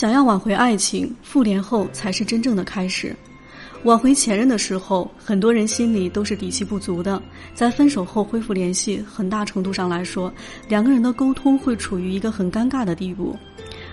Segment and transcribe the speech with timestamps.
[0.00, 3.14] 想要挽回爱情，复联后才是真正的开始。
[3.82, 7.22] 挽回前任的时候，很多人心里都是底气不足的。
[7.52, 10.32] 在分手后恢复联系，很大程度上来说，
[10.66, 13.36] 两个人的沟通会处于一个很尴尬的地步。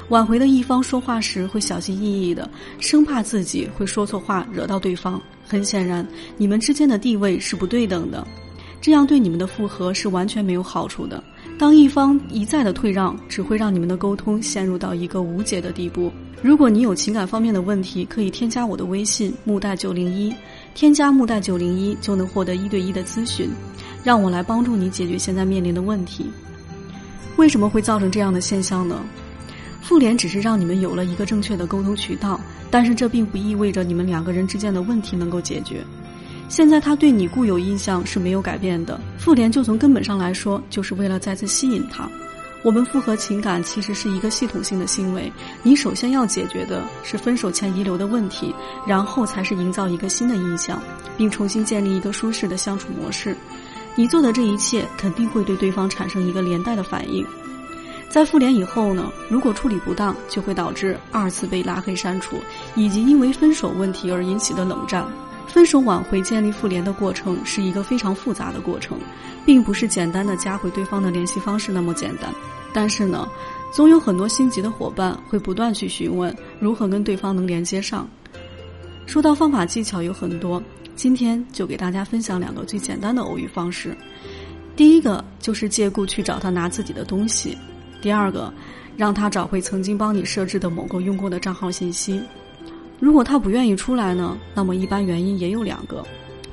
[0.08, 2.50] 挽回的一方说话时会小心翼翼的，
[2.80, 5.22] 生怕自己会说错话惹到对方。
[5.46, 8.26] 很显然，你们之间的地位是不对等的，
[8.80, 11.22] 这样对你们的复合是完全没有好处的。
[11.58, 16.12] 当一方一再的退让，只会让你们的沟通陷入到一个无解的地步。
[16.44, 20.32] 如果你有情感方面的问题，可以添加我的微信木代九零一，
[20.76, 23.50] 添加木代九零一就能获得一对一的咨询，
[24.04, 26.28] 让我来帮助你解决现在面临的问题。
[27.38, 29.02] 为什么会造成这样的现象呢？
[29.82, 35.84] 复联只是让你们有了一个正确的沟通渠道，但是这并不意味着你们两个人之间的问题能够解决。
[36.50, 42.10] 现在他对你固有印象是没有改变的，复联就从根本上来说，就是为了再次吸引他。
[42.64, 48.54] 我们复合情感其实是一个系统性的行为，你首先要解决的是分手前遗留的问题，
[48.86, 50.82] 然后才是营造一个新的印象，
[51.18, 53.36] 并重新建立一个舒适的相处模式。
[53.96, 57.26] 你做的这一切肯定会对对方产生一个连带的反应。
[58.10, 62.38] 在复联以后呢，如果处理不当，就会导致二次被拉黑删除，
[62.76, 65.06] 以及因为分手问题而引起的冷战。
[65.48, 69.00] 分手挽回、建立复联的过程是一个非常复杂的过程，
[69.46, 72.34] 并不是简单的加回对方的联系方式那么简单。
[72.74, 73.28] 但是呢，
[73.72, 78.08] 总有很多心急的伙伴会不断去询问如何跟对方能连接上。
[79.06, 80.62] 说到方法技巧有很多，
[80.96, 83.98] 今天就给大家分享两个最简单的偶遇方式。
[84.76, 87.58] 第一个就是借故去找他拿自己的东西，
[88.00, 88.54] 第二个，
[88.96, 92.22] 让他找回曾经帮你设置的某个用过的账号信息。
[93.00, 94.38] 如果他不愿意出来呢？
[94.56, 96.04] 那么一般原因也有两个，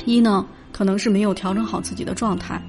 [0.04, 2.62] 一呢可能是没有调整好自己的状态。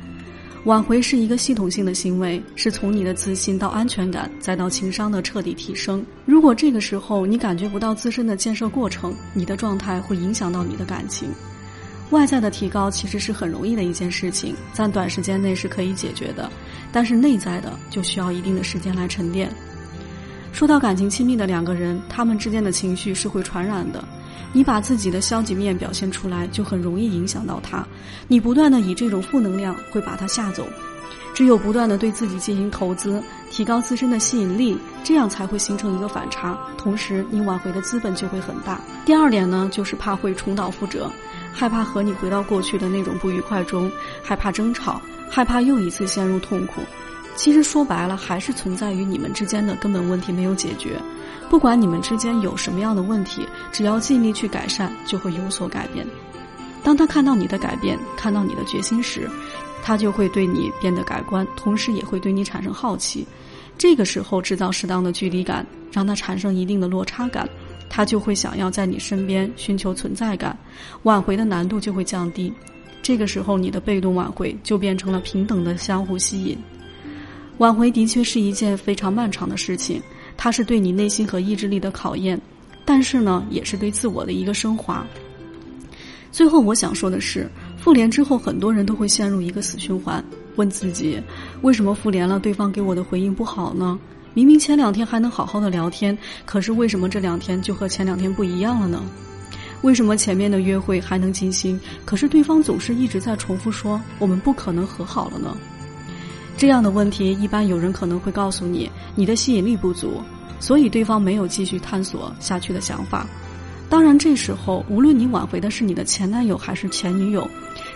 [0.63, 6.03] 挽回是一个系统性的行为，是从你的自信到安全感，再到情商的彻底提升。
[6.25, 11.29] 如果这个时候你感觉不到自身的建设过程，你的状态会影响到你的感情。
[12.11, 16.51] 外在的提高其实是很容易的一件事情，在短时间内是可以解决的，
[16.91, 19.51] 但是内在的就需要一定的时间来沉淀。
[20.55, 24.01] 说到感情亲密的两个人，他们之间的情绪是会传染的。
[24.53, 27.85] 你把自己的消极面表现出来，就很容易影响到他。
[28.29, 30.65] 你不断的以这种负能量会把他吓走。
[31.33, 33.21] 只有不断的对自己进行投资，
[33.51, 36.57] 提高自身的吸引力，这样才会形成一个反差。
[36.77, 38.79] 同时，你挽回的资本就会很大。
[39.05, 41.11] 第二点呢，就是怕会重蹈覆辙，
[41.51, 43.91] 害怕和你回到过去的那种不愉快中，
[44.23, 46.79] 害怕争吵，害怕又一次陷入痛苦。
[47.35, 50.99] 其实说白了，还是存在于你们之间的根本问题没有解决。
[51.49, 56.05] 不管你们之间有什么样的问题，只要尽力去改善，就会有所改变。
[56.83, 59.29] 当他看到你的改变，看到你的决心时，
[59.83, 63.27] 他就会对你变得改观，同时也会对你产生好奇。
[63.77, 67.47] 这个时候制造适当的距离感，让他产生一定的落差感，
[67.89, 70.57] 他就会想要在你身边寻求存在感，
[71.03, 72.51] 挽回的难度就会降低。
[73.03, 76.57] 这个时候，你的被动挽回就变成了平等的相互吸引。
[77.57, 80.01] 挽回的确是一件非常漫长的事情，
[80.35, 82.39] 它是对你内心和意志力的考验，
[82.83, 85.05] 但是呢，也是对自我的一个升华。
[86.31, 90.21] 最后，我想说的是，复联之后，很多人都会陷入一个死循环，
[90.57, 91.17] 问自己：
[91.61, 93.97] 为什么复联了，对方给我的回应不好呢？
[94.33, 99.01] 明明前两天还能好好的聊天，可是为什么这两天就和前两天不一样了呢？
[99.81, 105.55] 为什么前面的约会还能进行，可是对方总是一直在重复说我们不可能和好了呢？
[106.57, 110.21] 这样的问题，一般有人可能会告诉你，你的吸引力不足，
[110.59, 113.27] 所以对方没有继续探索下去的想法。
[113.87, 117.47] 当然，这时候无论你挽回的是你的前男友还是前女友，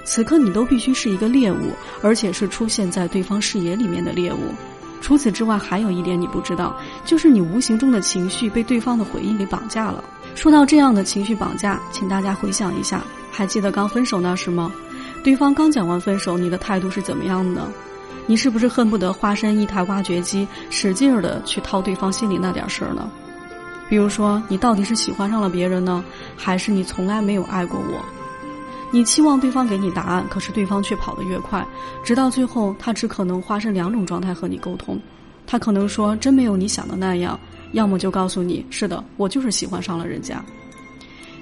[0.03, 1.72] 此刻你都必须是一个猎物，
[2.02, 4.38] 而且是出现在对方视野里面的猎物。
[5.02, 10.03] 除此之外，还有一点你不知道，就是你无形中的情绪被对方的回应给绑架了。
[10.36, 14.72] 说到这样的情绪绑架，请大家回想一下，还记得刚分手那时吗？
[15.24, 17.66] 对方刚讲完分手，你的态度是怎么样的？
[18.29, 23.09] 你是不是恨不得化身一台挖掘机，使劲儿的去掏对方心里那点事儿呢？
[23.90, 26.06] 比如说，你到底是喜欢上了别人呢，
[26.38, 28.00] 还是你从来没有爱过我？
[28.92, 31.65] 你期望对方给你答案，可是对方却跑得越快，
[32.04, 35.00] 直到最后，他只可能化身两种状态和你沟通。
[35.48, 37.39] 他可能说真没有你想的那样，
[37.71, 40.39] 要么就告诉你是的，我就是喜欢上了人家。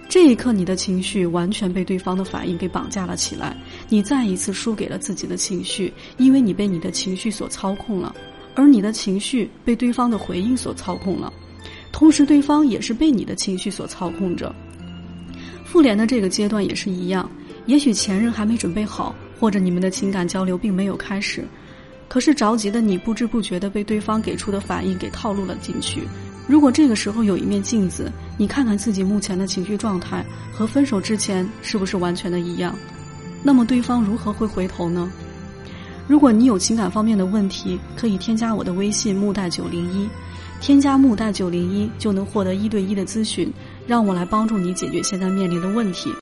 [0.10, 3.56] 这一刻，你的情绪完全被对方的反应给绑架了起来，
[3.90, 8.16] 你再一次输给了自己的情绪，因为你被你的情绪所操控了，
[8.56, 11.32] 而你的情绪被对方的回应所操控了，
[11.92, 14.56] 同时对方也是被你的情绪所操控着。
[15.66, 17.30] 复联的这个阶段也是一样，
[17.66, 21.46] 也许前任还没准备好，或者你们的情感交流并没有开始，
[22.08, 26.04] 可是着急的你不知不觉的被对方给出的反应给套路了进去。
[26.48, 32.74] 如果这个时候有一面镜子，你看看自己目前的情绪状态和分手之前是不是完全的一样，
[33.44, 35.12] 那么对方如何会回头呢？
[36.08, 40.08] 如果你有情感方面的问题，可以添加我的微信木代九零一，
[40.62, 43.52] 添加木代九零一就能获得一对一的咨询，
[43.86, 46.14] 让我来帮助你解决现在面临的问题。